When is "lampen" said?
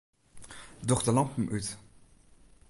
1.17-1.47